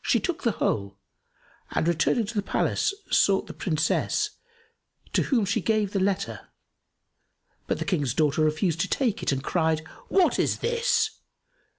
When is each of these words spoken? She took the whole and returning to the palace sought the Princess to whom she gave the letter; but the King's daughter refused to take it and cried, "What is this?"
She 0.00 0.20
took 0.20 0.42
the 0.42 0.52
whole 0.52 0.96
and 1.72 1.86
returning 1.86 2.24
to 2.24 2.34
the 2.34 2.40
palace 2.40 2.94
sought 3.10 3.46
the 3.46 3.52
Princess 3.52 4.30
to 5.12 5.24
whom 5.24 5.44
she 5.44 5.60
gave 5.60 5.92
the 5.92 6.00
letter; 6.00 6.48
but 7.66 7.78
the 7.78 7.84
King's 7.84 8.14
daughter 8.14 8.40
refused 8.40 8.80
to 8.80 8.88
take 8.88 9.22
it 9.22 9.30
and 9.30 9.44
cried, 9.44 9.80
"What 10.08 10.38
is 10.38 10.60
this?" 10.60 11.10